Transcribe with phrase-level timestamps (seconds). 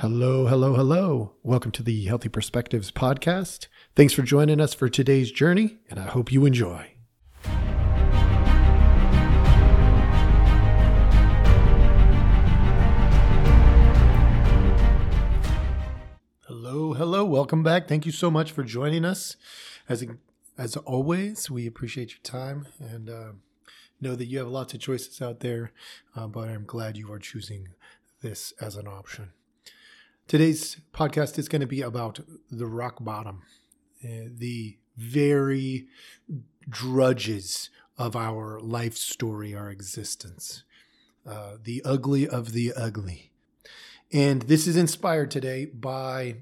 [0.00, 1.32] Hello, hello, hello.
[1.42, 3.68] Welcome to the Healthy Perspectives podcast.
[3.94, 6.92] Thanks for joining us for today's journey, and I hope you enjoy.
[16.42, 17.24] Hello, hello.
[17.24, 17.88] Welcome back.
[17.88, 19.38] Thank you so much for joining us.
[19.88, 20.04] As
[20.58, 23.32] as always, we appreciate your time and uh,
[23.98, 25.72] know that you have lots of choices out there,
[26.14, 27.68] uh, but I'm glad you are choosing
[28.20, 29.32] this as an option.
[30.28, 32.18] Today's podcast is going to be about
[32.50, 33.42] the rock bottom,
[34.04, 35.86] uh, the very
[36.68, 40.64] drudges of our life story, our existence,
[41.24, 43.30] uh, the ugly of the ugly.
[44.12, 46.38] And this is inspired today by,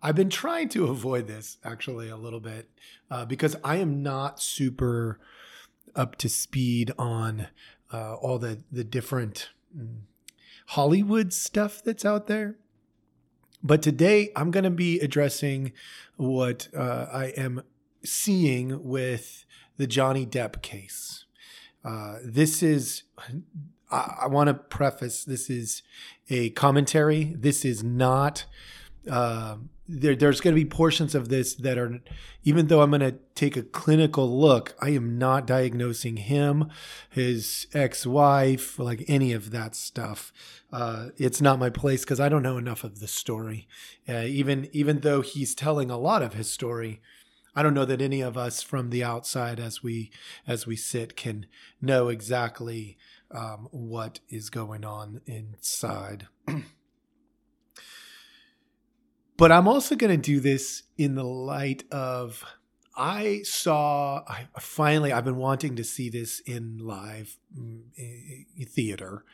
[0.00, 2.70] I've been trying to avoid this actually a little bit
[3.10, 5.18] uh, because I am not super
[5.96, 7.48] up to speed on
[7.92, 10.02] uh, all the, the different mm,
[10.66, 12.58] Hollywood stuff that's out there.
[13.62, 15.72] But today I'm going to be addressing
[16.16, 17.62] what uh, I am
[18.04, 19.44] seeing with
[19.76, 21.24] the Johnny Depp case.
[21.84, 23.04] Uh, this is,
[23.90, 25.82] I, I want to preface this is
[26.28, 27.34] a commentary.
[27.38, 28.46] This is not,
[29.10, 29.56] uh,
[29.92, 32.00] there, there's going to be portions of this that are,
[32.44, 36.70] even though I'm going to take a clinical look, I am not diagnosing him,
[37.10, 40.32] his ex wife, like any of that stuff.
[40.72, 43.68] Uh, it's not my place because I don't know enough of the story.
[44.08, 47.02] Uh, even even though he's telling a lot of his story,
[47.54, 50.10] I don't know that any of us from the outside, as we
[50.46, 51.46] as we sit, can
[51.82, 52.96] know exactly
[53.30, 56.28] um, what is going on inside.
[59.42, 62.44] but I'm also going to do this in the light of
[62.96, 64.22] I saw.
[64.28, 67.82] I finally I've been wanting to see this in live mm,
[68.68, 69.24] theater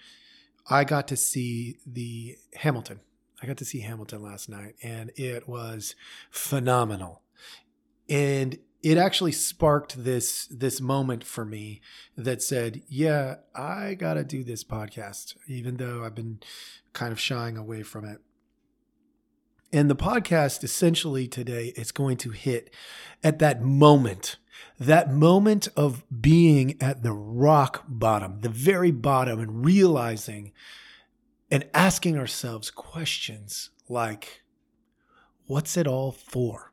[0.71, 3.01] I got to see the Hamilton.
[3.43, 5.95] I got to see Hamilton last night and it was
[6.31, 7.21] phenomenal.
[8.09, 11.83] And it actually sparked this this moment for me
[12.17, 16.41] that said, "Yeah, I got to do this podcast even though I've been
[16.95, 18.23] kind of shying away from it."
[19.73, 22.73] And the podcast essentially today is going to hit
[23.23, 24.37] at that moment
[24.79, 30.53] that moment of being at the rock bottom, the very bottom, and realizing
[31.51, 34.43] and asking ourselves questions like,
[35.47, 36.73] what's it all for?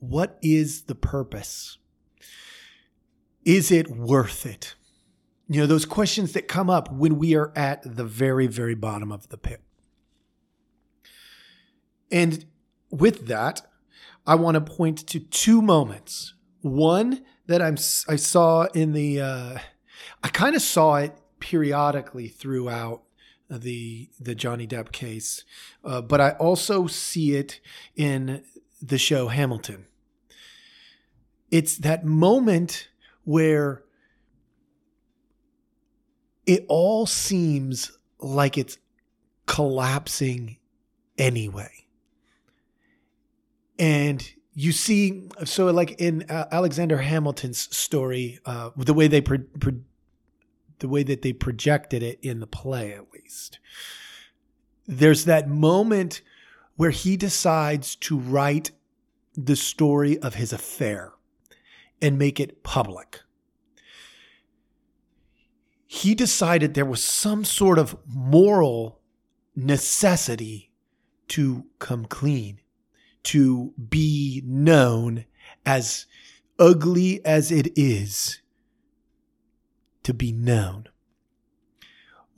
[0.00, 1.78] What is the purpose?
[3.44, 4.74] Is it worth it?
[5.48, 9.10] You know, those questions that come up when we are at the very, very bottom
[9.10, 9.62] of the pit.
[12.10, 12.44] And
[12.90, 13.62] with that,
[14.26, 16.34] I want to point to two moments.
[16.60, 17.76] One that I'm
[18.08, 19.58] I saw in the uh,
[20.22, 23.02] I kind of saw it periodically throughout
[23.48, 25.44] the the Johnny Depp case,
[25.84, 27.60] uh, but I also see it
[27.96, 28.42] in
[28.82, 29.86] the show Hamilton.
[31.50, 32.88] It's that moment
[33.24, 33.82] where
[36.44, 38.76] it all seems like it's
[39.46, 40.58] collapsing
[41.16, 41.87] anyway
[43.78, 49.38] and you see so like in uh, alexander hamilton's story uh, the way they pro-
[49.60, 49.80] pro-
[50.80, 53.58] the way that they projected it in the play at least
[54.86, 56.22] there's that moment
[56.76, 58.70] where he decides to write
[59.34, 61.12] the story of his affair
[62.00, 63.20] and make it public.
[65.86, 69.00] He decided there was some sort of moral
[69.54, 70.72] necessity
[71.28, 72.60] to come clean
[73.28, 75.26] to be known
[75.66, 76.06] as
[76.58, 78.40] ugly as it is
[80.02, 80.88] to be known.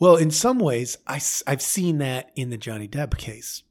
[0.00, 3.62] Well, in some ways, I, have seen that in the Johnny Depp case.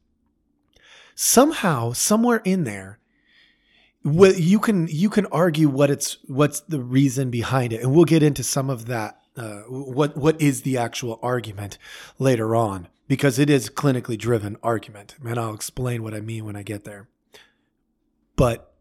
[1.13, 3.00] Somehow, somewhere in there,
[4.06, 8.24] you can you can argue what it's what's the reason behind it, and we'll get
[8.24, 9.19] into some of that.
[9.35, 11.78] Uh, what what is the actual argument
[12.18, 12.88] later on?
[13.09, 15.16] because it is clinically driven argument.
[15.26, 17.09] And I'll explain what I mean when I get there.
[18.40, 18.74] But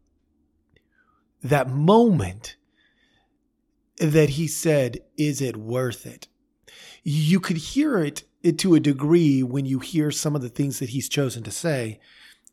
[1.42, 2.54] that moment
[3.96, 6.28] that he said, Is it worth it?
[7.02, 8.22] You could hear it,
[8.58, 11.98] to a degree when you hear some of the things that he's chosen to say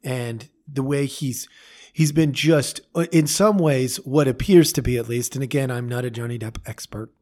[0.03, 1.47] and the way he's
[1.93, 5.69] he's been just uh, in some ways what appears to be at least and again
[5.69, 7.13] i'm not a johnny depp expert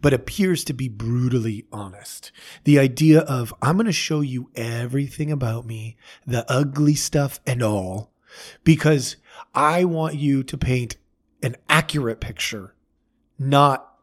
[0.00, 2.32] but appears to be brutally honest
[2.64, 5.94] the idea of i'm going to show you everything about me
[6.26, 8.14] the ugly stuff and all
[8.64, 9.16] because
[9.56, 10.96] i want you to paint
[11.42, 12.74] an accurate picture
[13.38, 13.96] not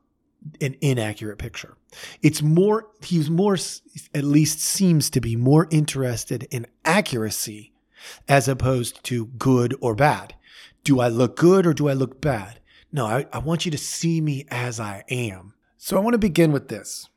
[0.62, 1.78] an inaccurate picture.
[2.22, 3.58] It's more, he's more,
[4.14, 7.74] at least seems to be more interested in accuracy
[8.28, 10.36] as opposed to good or bad.
[10.84, 12.60] Do I look good or do I look bad?
[12.92, 15.54] No, I, I want you to see me as I am.
[15.78, 17.10] So I want to begin with this.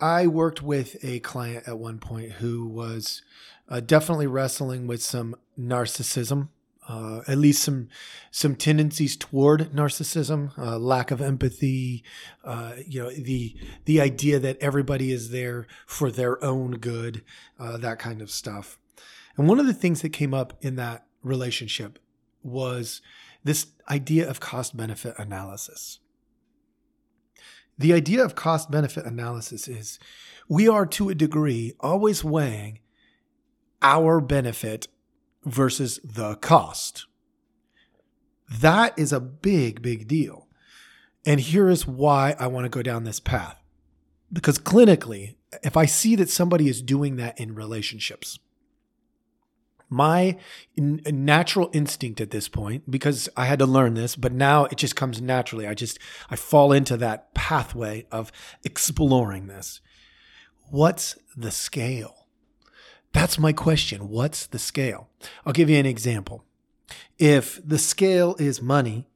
[0.00, 3.22] I worked with a client at one point who was
[3.68, 6.48] uh, definitely wrestling with some narcissism,
[6.90, 7.88] uh, at least some
[8.32, 12.02] some tendencies toward narcissism, uh, lack of empathy,
[12.44, 17.22] uh, you know, the the idea that everybody is there for their own good,
[17.60, 18.76] uh, that kind of stuff.
[19.36, 22.00] And one of the things that came up in that relationship
[22.42, 23.00] was
[23.44, 26.00] this idea of cost benefit analysis.
[27.78, 30.00] The idea of cost benefit analysis is
[30.48, 32.80] we are to a degree always weighing
[33.80, 34.88] our benefit
[35.44, 37.06] versus the cost.
[38.50, 40.48] That is a big, big deal.
[41.24, 43.56] And here is why I want to go down this path.
[44.32, 48.38] Because clinically, if I see that somebody is doing that in relationships,
[49.90, 50.36] my
[50.76, 54.94] natural instinct at this point because i had to learn this but now it just
[54.94, 55.98] comes naturally i just
[56.30, 58.30] i fall into that pathway of
[58.62, 59.80] exploring this
[60.70, 62.19] what's the scale
[63.12, 65.08] that's my question what's the scale
[65.44, 66.44] i'll give you an example
[67.18, 69.06] if the scale is money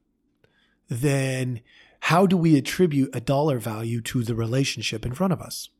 [0.88, 1.60] then
[2.00, 5.70] how do we attribute a dollar value to the relationship in front of us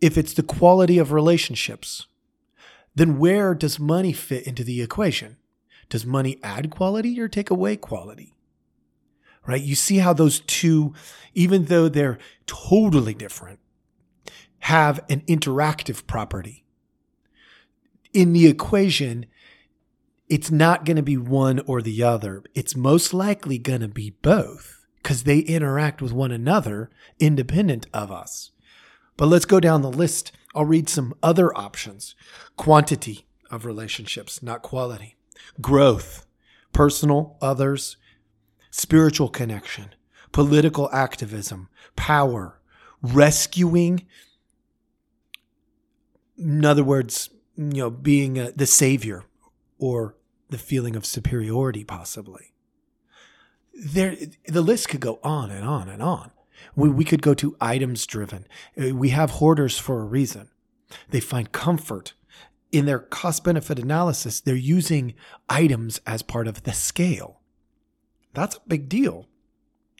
[0.00, 2.06] if it's the quality of relationships
[2.98, 5.36] then where does money fit into the equation?
[5.88, 8.34] Does money add quality or take away quality?
[9.46, 9.62] Right?
[9.62, 10.94] You see how those two,
[11.32, 13.60] even though they're totally different,
[14.68, 16.62] have an interactive property.
[18.12, 19.24] In the equation,
[20.28, 22.42] it's not going to be one or the other.
[22.54, 28.12] It's most likely going to be both because they interact with one another independent of
[28.12, 28.50] us.
[29.16, 32.14] But let's go down the list I'll read some other options
[32.56, 35.16] quantity of relationships, not quality,
[35.62, 36.26] growth,
[36.72, 37.96] personal, others,
[38.70, 39.94] spiritual connection,
[40.32, 42.60] political activism, power,
[43.00, 44.06] rescuing.
[46.38, 49.24] In other words, you know, being a, the savior
[49.78, 50.14] or
[50.48, 52.54] the feeling of superiority, possibly.
[53.74, 56.30] There, the list could go on and on and on.
[56.74, 58.46] We, we could go to items driven.
[58.80, 60.48] Uh, we have hoarders for a reason.
[61.10, 62.14] They find comfort
[62.72, 64.40] in their cost benefit analysis.
[64.40, 65.14] They're using
[65.48, 67.40] items as part of the scale.
[68.34, 69.26] That's a big deal.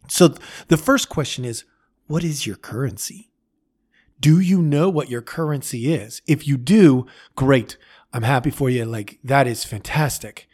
[0.09, 0.35] So
[0.69, 1.65] the first question is
[2.07, 3.28] what is your currency?
[4.21, 6.23] Do you know what your currency is?
[6.27, 7.07] If you do,
[7.37, 7.77] great.
[8.13, 8.85] I'm happy for you.
[8.85, 10.49] Like, that is fantastic.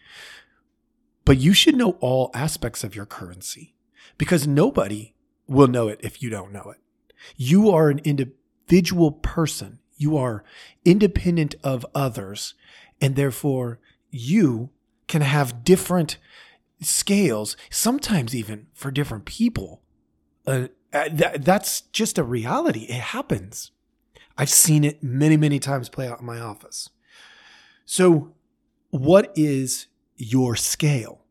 [1.25, 3.75] But you should know all aspects of your currency
[4.19, 5.15] because nobody
[5.47, 6.79] will know it if you don't know it.
[7.37, 9.79] You are an individual person.
[9.97, 10.45] You are
[10.85, 12.55] independent of others.
[13.01, 14.71] And therefore, you
[15.07, 16.19] can have different
[16.81, 19.83] scales, sometimes even for different people.
[20.47, 21.09] Uh, uh
[21.39, 22.83] that's just a reality.
[22.83, 23.73] It happens.
[24.37, 26.91] I've seen it many, many times play out in my office.
[27.85, 28.33] So,
[28.91, 29.87] what is
[30.17, 31.23] your scale?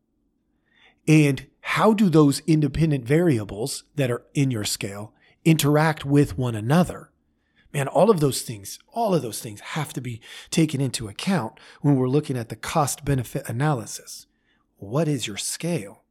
[1.06, 5.12] And how do those independent variables that are in your scale
[5.44, 7.10] interact with one another?
[7.72, 10.20] Man, all of those things, all of those things have to be
[10.50, 14.26] taken into account when we're looking at the cost benefit analysis.
[14.76, 16.03] What is your scale?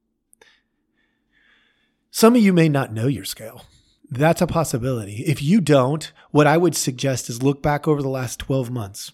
[2.16, 3.66] Some of you may not know your scale.
[4.08, 5.24] That's a possibility.
[5.26, 9.14] If you don't, what I would suggest is look back over the last 12 months.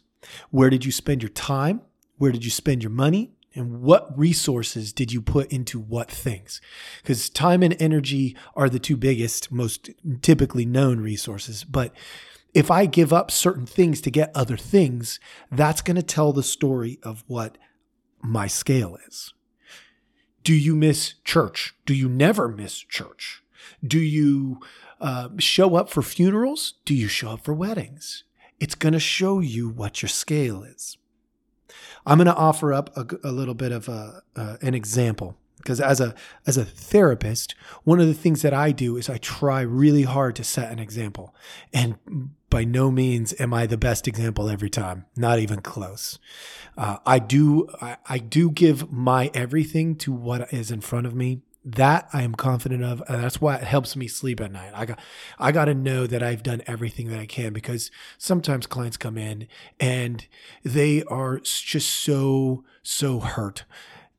[0.52, 1.80] Where did you spend your time?
[2.18, 3.32] Where did you spend your money?
[3.56, 6.62] and what resources did you put into what things?
[7.02, 9.90] Because time and energy are the two biggest, most
[10.22, 11.64] typically known resources.
[11.64, 11.92] But
[12.54, 15.20] if I give up certain things to get other things,
[15.52, 17.58] that's going to tell the story of what
[18.22, 19.34] my scale is.
[20.44, 21.76] Do you miss church?
[21.86, 23.44] Do you never miss church?
[23.86, 24.60] Do you
[25.00, 26.76] uh, show up for funerals?
[26.86, 28.24] Do you show up for weddings?
[28.60, 30.98] It's going to show you what your scale is.
[32.06, 35.80] I'm going to offer up a, a, little bit of a, uh, an example because
[35.82, 36.16] as a
[36.48, 37.54] as a therapist,
[37.84, 40.80] one of the things that I do is I try really hard to set an
[40.80, 41.36] example,
[41.74, 41.98] and
[42.50, 46.20] by no means am I the best example every time, not even close.
[46.78, 51.16] Uh, I do I, I do give my everything to what is in front of
[51.16, 54.72] me that I am confident of, and that's why it helps me sleep at night.
[54.74, 55.00] I got,
[55.38, 59.18] I got to know that I've done everything that I can because sometimes clients come
[59.18, 59.48] in
[59.80, 60.26] and
[60.64, 63.66] they are just so, so hurt.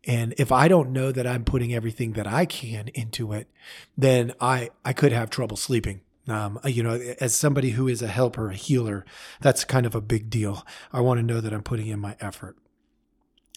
[0.07, 3.49] And if I don't know that I'm putting everything that I can into it,
[3.97, 6.03] then I, I could have trouble sleeping.
[6.31, 9.05] Um, you know, as somebody who is a helper, a healer,
[9.41, 10.67] that's kind of a big deal.
[10.93, 12.57] I want to know that I'm putting in my effort.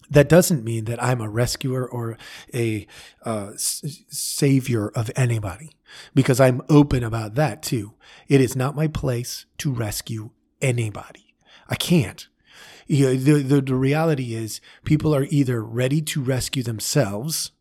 [0.10, 2.18] That doesn't mean that I'm a rescuer or
[2.53, 2.86] a
[3.24, 5.72] uh, savior of anybody,
[6.13, 7.94] because I'm open about that too.
[8.27, 11.36] It is not my place to rescue anybody.
[11.70, 12.27] I can't.
[12.88, 17.51] You know, the, the, the reality is people are either ready to rescue themselves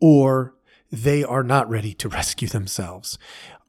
[0.00, 0.54] or
[0.90, 3.18] they are not ready to rescue themselves.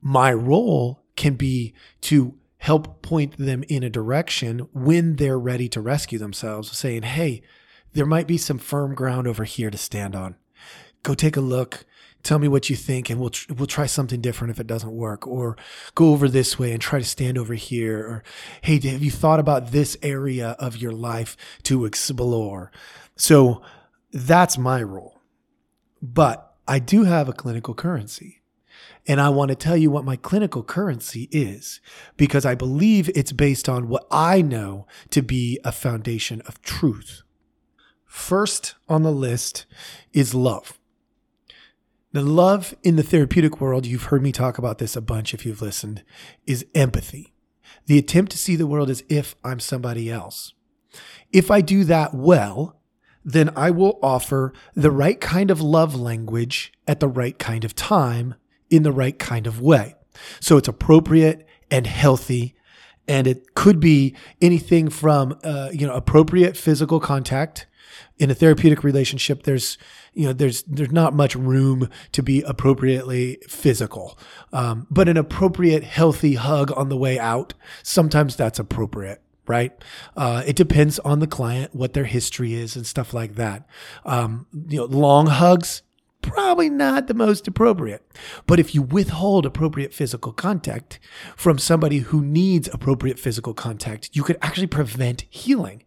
[0.01, 5.81] My role can be to help point them in a direction when they're ready to
[5.81, 7.41] rescue themselves, saying, Hey,
[7.93, 10.35] there might be some firm ground over here to stand on.
[11.03, 11.85] Go take a look.
[12.23, 14.91] Tell me what you think, and we'll tr- we'll try something different if it doesn't
[14.91, 15.25] work.
[15.25, 15.57] Or
[15.95, 17.97] go over this way and try to stand over here.
[17.99, 18.23] Or
[18.61, 22.71] hey, have you thought about this area of your life to explore?
[23.15, 23.63] So
[24.11, 25.19] that's my role.
[25.99, 28.40] But I do have a clinical currency.
[29.07, 31.81] And I want to tell you what my clinical currency is
[32.17, 37.23] because I believe it's based on what I know to be a foundation of truth.
[38.05, 39.65] First on the list
[40.13, 40.77] is love.
[42.13, 45.45] Now, love in the therapeutic world, you've heard me talk about this a bunch if
[45.45, 46.03] you've listened,
[46.45, 47.33] is empathy.
[47.85, 50.53] The attempt to see the world as if I'm somebody else.
[51.31, 52.81] If I do that well,
[53.23, 57.75] then I will offer the right kind of love language at the right kind of
[57.75, 58.35] time
[58.71, 59.95] in the right kind of way.
[60.39, 62.55] So it's appropriate and healthy.
[63.07, 67.67] And it could be anything from, uh, you know, appropriate physical contact
[68.21, 69.79] in a therapeutic relationship, there's
[70.13, 74.17] you know there's there's not much room to be appropriately physical,
[74.53, 79.21] um, but an appropriate healthy hug on the way out sometimes that's appropriate.
[79.47, 79.73] Right.
[80.15, 83.65] Uh, it depends on the client, what their history is, and stuff like that.
[84.05, 85.81] Um, you know, long hugs,
[86.33, 88.05] probably not the most appropriate.
[88.47, 90.99] But if you withhold appropriate physical contact
[91.35, 95.83] from somebody who needs appropriate physical contact, you could actually prevent healing.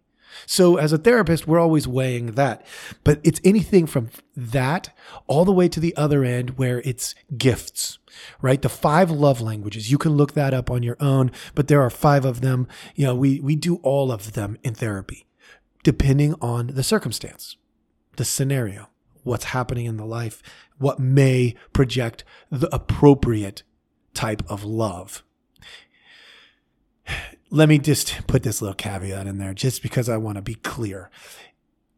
[0.47, 2.67] So as a therapist, we're always weighing that.
[3.03, 4.95] But it's anything from that
[5.27, 7.99] all the way to the other end where it's gifts,
[8.43, 8.61] right?
[8.61, 9.91] The five love languages.
[9.91, 12.67] You can look that up on your own, but there are five of them.
[12.95, 15.27] You know, we, we do all of them in therapy,
[15.83, 17.57] depending on the circumstance,
[18.17, 18.89] the scenario,
[19.25, 20.43] what's happening in the life,
[20.79, 23.63] what may project the appropriate
[24.15, 25.25] type of love
[27.55, 30.57] let me just put this little caveat in there just because I want to be
[30.57, 31.09] clear.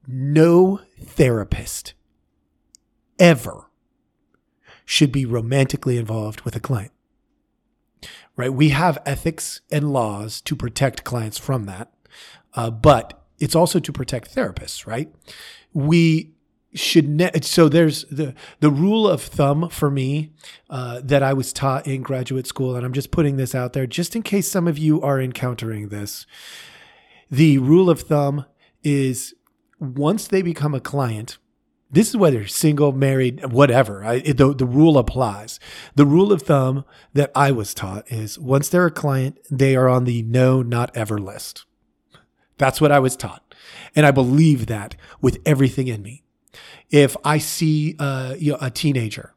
[0.06, 1.94] No therapist
[3.18, 3.70] ever
[4.84, 6.92] should be romantically involved with a client.
[8.36, 8.52] Right?
[8.52, 11.90] We have ethics and laws to protect clients from that.
[12.52, 15.10] Uh, but it's also to protect therapists, right?
[15.72, 16.34] We
[16.76, 20.32] should ne- so there's the the rule of thumb for me
[20.70, 23.86] uh, that I was taught in graduate school, and I'm just putting this out there
[23.86, 26.26] just in case some of you are encountering this.
[27.30, 28.44] The rule of thumb
[28.84, 29.34] is
[29.80, 31.38] once they become a client,
[31.90, 34.04] this is whether single, married, whatever.
[34.04, 35.58] I, the the rule applies.
[35.94, 39.88] The rule of thumb that I was taught is once they're a client, they are
[39.88, 41.64] on the no, not ever list.
[42.58, 43.54] That's what I was taught,
[43.94, 46.22] and I believe that with everything in me
[46.90, 49.34] if I see uh, you know, a teenager,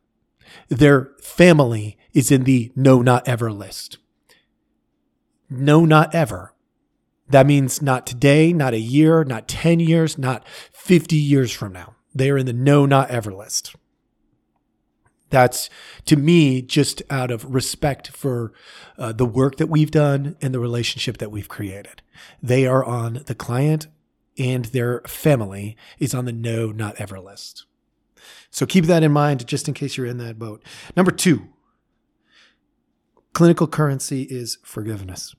[0.70, 3.98] their family is in the no, not ever list.
[5.50, 6.54] No, not ever.
[7.30, 11.96] That means not today, not a year, not 10 years, not 50 years from now.
[12.14, 13.76] They are in the no, not ever list.
[15.30, 15.70] That's
[16.06, 18.52] to me just out of respect for
[18.98, 22.02] uh, the work that we've done and the relationship that we've created.
[22.42, 23.88] They are on the client
[24.40, 27.66] and their family is on the no, not ever list.
[28.50, 30.64] So keep that in mind just in case you're in that boat.
[30.96, 31.48] Number two,
[33.34, 35.36] clinical currency is forgiveness.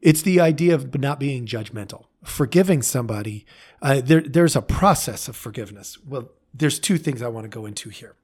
[0.00, 2.06] It's the idea of not being judgmental.
[2.24, 3.46] Forgiving somebody,
[3.80, 5.98] uh, there, there's a process of forgiveness.
[6.04, 8.16] Well, there's two things I want to go into here.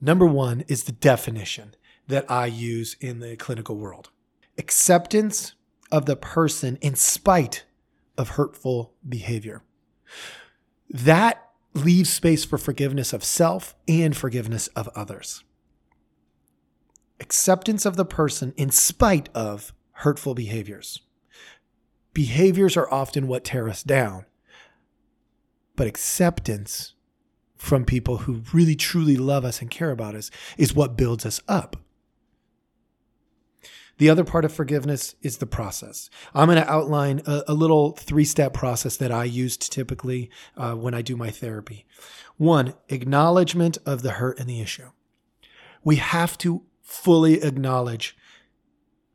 [0.00, 1.74] Number one is the definition
[2.08, 4.10] that I use in the clinical world
[4.56, 5.54] acceptance
[5.90, 7.64] of the person in spite
[8.16, 9.62] of hurtful behavior.
[10.88, 15.42] That leaves space for forgiveness of self and forgiveness of others.
[17.20, 21.00] Acceptance of the person in spite of hurtful behaviors.
[22.12, 24.26] Behaviors are often what tear us down,
[25.74, 26.94] but acceptance
[27.56, 31.40] from people who really truly love us and care about us is what builds us
[31.48, 31.76] up.
[33.98, 36.10] The other part of forgiveness is the process.
[36.34, 40.74] I'm going to outline a, a little three step process that I used typically uh,
[40.74, 41.86] when I do my therapy.
[42.36, 44.90] One, acknowledgement of the hurt and the issue.
[45.84, 48.16] We have to fully acknowledge,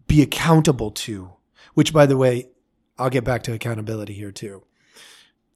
[0.07, 1.33] be accountable to,
[1.73, 2.49] which, by the way,
[2.97, 4.63] I'll get back to accountability here too.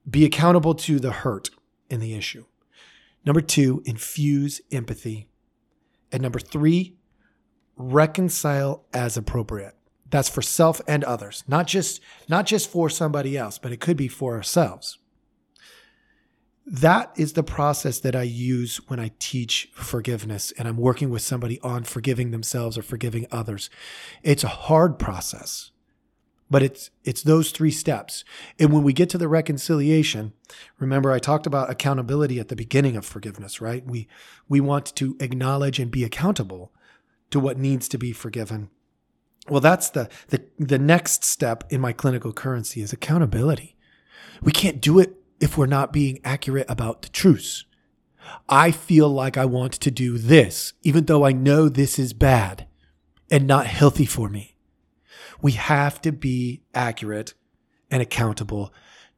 [0.10, 1.50] Be accountable to the hurt
[1.90, 2.46] and the issue.
[3.26, 5.28] Number two, infuse empathy.
[6.12, 6.98] And number three,
[7.92, 9.76] reconcile as appropriate.
[10.10, 12.00] That's for self and others, not just
[12.30, 15.00] not just for somebody else, but it could be for ourselves.
[16.66, 21.22] That is the process that I use when I teach forgiveness and I'm working with
[21.22, 23.70] somebody on forgiving themselves or forgiving others.
[24.22, 25.72] It's a hard process,
[26.50, 28.24] but it's it's those three steps.
[28.60, 30.34] And when we get to the reconciliation,
[30.78, 33.84] remember I talked about accountability at the beginning of forgiveness, right?
[33.86, 34.08] We
[34.48, 36.72] we want to acknowledge and be accountable
[37.34, 38.70] to what needs to be forgiven.
[39.50, 43.76] Well, that's the, the, the next step in my clinical currency is accountability.
[44.42, 47.66] We can't do it if we're not being accurate about the truths.
[48.48, 52.68] I feel like I want to do this, even though I know this is bad
[53.32, 54.56] and not healthy for me.
[55.42, 57.34] We have to be accurate
[57.90, 58.72] and accountable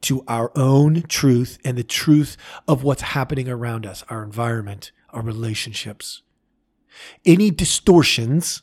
[0.03, 5.21] to our own truth and the truth of what's happening around us, our environment, our
[5.21, 6.21] relationships.
[7.25, 8.61] Any distortions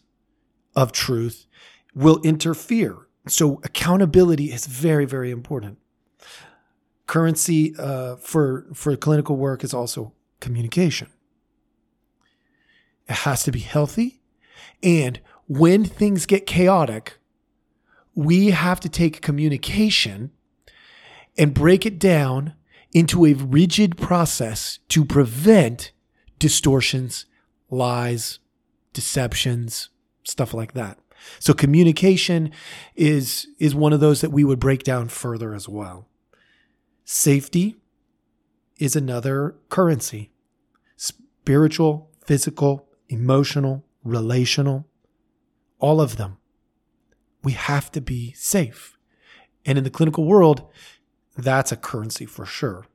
[0.75, 1.47] of truth
[1.95, 3.09] will interfere.
[3.29, 5.79] So accountability is very, very important.
[7.07, 11.09] Currency uh, for for clinical work is also communication.
[13.09, 14.23] It has to be healthy,
[14.83, 17.19] and when things get chaotic,
[18.15, 20.31] we have to take communication
[21.37, 22.55] and break it down
[22.93, 25.93] into a rigid process to prevent
[26.39, 27.27] distortions
[27.73, 28.39] lies,
[28.93, 29.89] deceptions,
[30.23, 30.99] stuff like that.
[31.39, 32.53] So communication
[32.95, 36.09] is is one of those that we would break down further as well.
[37.05, 37.77] Safety
[38.79, 40.31] is another currency.
[40.97, 44.87] Spiritual, physical, emotional, relational,
[45.79, 46.39] all of them.
[47.43, 48.97] We have to be safe.
[49.65, 50.69] And in the clinical world,
[51.37, 52.87] that's a currency for sure.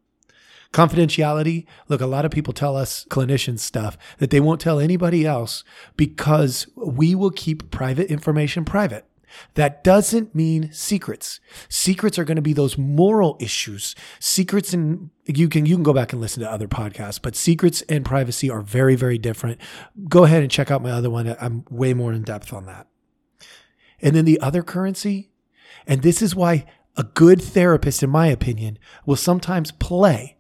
[0.72, 1.66] Confidentiality.
[1.88, 5.64] Look, a lot of people tell us clinicians stuff that they won't tell anybody else
[5.96, 9.06] because we will keep private information private.
[9.56, 11.40] That doesn't mean secrets.
[11.70, 13.96] Secrets are going to be those moral issues.
[14.20, 17.82] Secrets and you can you can go back and listen to other podcasts, but secrets
[17.84, 19.60] and privacy are very very different.
[20.08, 21.36] Go ahead and check out my other one.
[21.40, 22.88] I'm way more in depth on that.
[24.02, 25.32] And then the other currency,
[25.86, 30.37] and this is why a good therapist in my opinion will sometimes play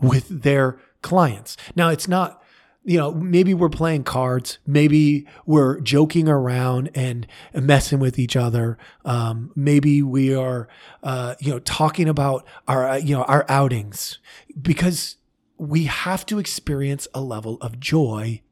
[0.00, 1.56] with their clients.
[1.74, 2.42] Now, it's not,
[2.84, 8.78] you know, maybe we're playing cards, maybe we're joking around and messing with each other.
[9.04, 10.68] Um, maybe we are,
[11.02, 14.18] uh, you know, talking about our, uh, you know, our outings
[14.60, 15.16] because
[15.58, 18.42] we have to experience a level of joy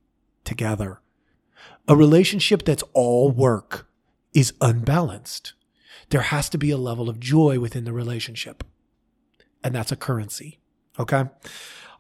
[0.43, 1.01] together.
[1.87, 3.89] A relationship that's all work
[4.33, 5.53] is unbalanced.
[6.09, 8.65] There has to be a level of joy within the relationship.
[9.63, 10.59] And that's a currency.
[10.99, 11.25] Okay.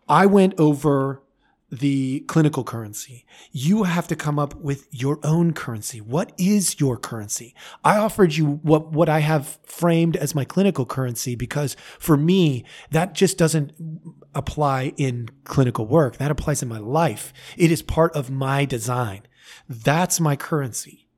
[0.08, 1.22] I went over
[1.70, 3.24] the clinical currency.
[3.50, 6.00] You have to come up with your own currency.
[6.00, 7.54] What is your currency?
[7.82, 12.64] I offered you what, what I have framed as my clinical currency because for me,
[12.90, 13.72] that just doesn't
[14.34, 16.18] apply in clinical work.
[16.18, 17.32] That applies in my life.
[17.56, 19.22] It is part of my design.
[19.68, 21.08] That's my currency.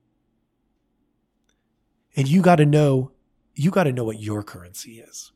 [2.16, 3.12] And you got to know,
[3.54, 5.32] you got to know what your currency is.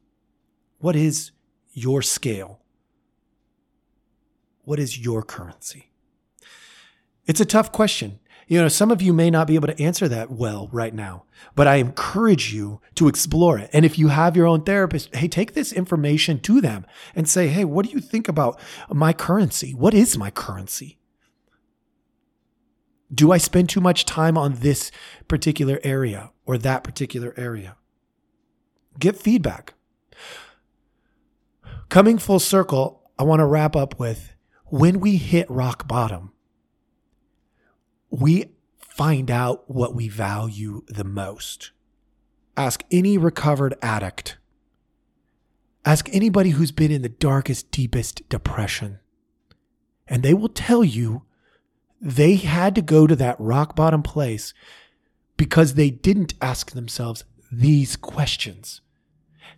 [0.78, 1.32] What is
[1.72, 2.60] your scale?
[4.64, 5.90] What is your currency?
[7.26, 8.18] It's a tough question.
[8.46, 11.24] You know, some of you may not be able to answer that well right now,
[11.54, 13.70] but I encourage you to explore it.
[13.72, 17.46] And if you have your own therapist, hey, take this information to them and say,
[17.46, 19.72] hey, what do you think about my currency?
[19.72, 20.98] What is my currency?
[23.14, 24.90] Do I spend too much time on this
[25.28, 27.76] particular area or that particular area?
[28.98, 29.74] Get feedback.
[31.90, 36.32] Coming full circle, I want to wrap up with when we hit rock bottom,
[38.10, 41.72] we find out what we value the most.
[42.56, 44.38] Ask any recovered addict.
[45.84, 49.00] Ask anybody who's been in the darkest, deepest depression.
[50.06, 51.24] And they will tell you
[52.00, 54.54] they had to go to that rock bottom place
[55.36, 58.80] because they didn't ask themselves these questions.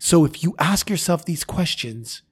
[0.04, 2.22] So if you ask yourself these questions,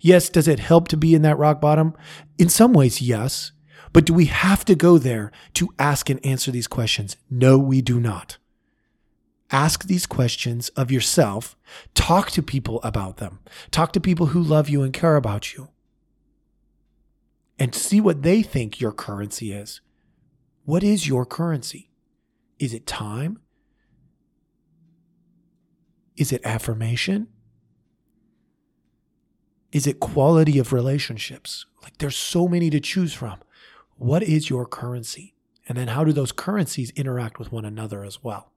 [0.00, 1.94] yes, does it help to be in that rock bottom?
[2.36, 3.52] In some ways, yes.
[3.92, 7.16] But do we have to go there to ask and answer these questions?
[7.30, 8.38] No, we do not.
[9.52, 11.54] Ask these questions of yourself.
[11.94, 13.38] Talk to people about them.
[13.70, 15.68] Talk to people who love you and care about you.
[17.56, 19.80] And see what they think your currency is.
[20.64, 21.88] What is your currency?
[22.58, 23.38] Is it time?
[26.16, 27.28] Is it affirmation?
[29.72, 31.66] Is it quality of relationships?
[31.82, 33.38] Like there's so many to choose from.
[33.96, 35.34] What is your currency?
[35.68, 38.52] And then how do those currencies interact with one another as well?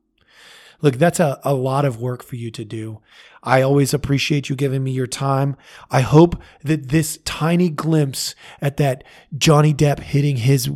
[0.82, 3.02] Look, that's a, a lot of work for you to do.
[3.44, 5.58] I always appreciate you giving me your time.
[5.92, 9.04] I hope that this tiny glimpse at that
[9.38, 10.70] Johnny Depp hitting his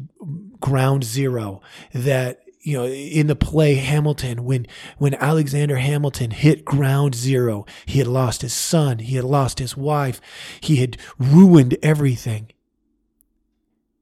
[0.60, 1.62] ground zero,
[1.94, 4.66] that you know, in the play Hamilton, when
[4.98, 9.76] when Alexander Hamilton hit ground zero, he had lost his son, he had lost his
[9.76, 10.22] wife,
[10.62, 12.52] he had ruined everything.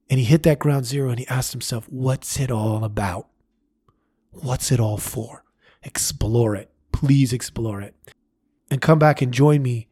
[0.08, 3.28] And he hit that ground zero and he asked himself, what's it all about?
[4.30, 5.42] What's it all for?
[5.82, 6.70] Explore it.
[6.92, 7.94] Please explore it.
[8.70, 9.88] And come back and join me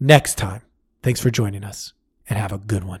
[0.00, 0.62] next time.
[1.02, 1.92] Thanks for joining us
[2.28, 3.00] and have a good one.